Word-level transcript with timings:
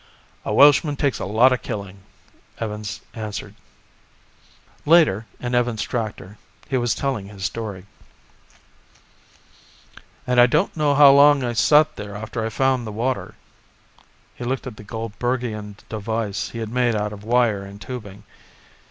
"A 0.43 0.51
Welshman 0.51 0.95
takes 0.95 1.19
a 1.19 1.25
lot 1.25 1.53
of 1.53 1.61
killing," 1.61 1.99
Evans 2.57 3.01
answered. 3.13 3.53
Later, 4.83 5.27
in 5.39 5.53
Evans' 5.53 5.83
tractor, 5.83 6.39
he 6.67 6.75
was 6.75 6.95
telling 6.95 7.27
his 7.27 7.43
story:"... 7.45 7.85
And 10.25 10.41
I 10.41 10.47
don't 10.47 10.75
know 10.75 10.95
how 10.95 11.11
long 11.11 11.43
I 11.43 11.53
sat 11.53 11.97
there 11.97 12.15
after 12.15 12.43
I 12.43 12.49
found 12.49 12.87
the 12.87 12.91
water." 12.91 13.35
He 14.33 14.43
looked 14.43 14.65
at 14.65 14.75
the 14.77 14.83
Goldburgian 14.83 15.75
device 15.87 16.49
he 16.49 16.57
had 16.57 16.69
made 16.69 16.95
out 16.95 17.13
of 17.13 17.23
wire 17.23 17.61
and 17.63 17.79
tubing. 17.79 18.23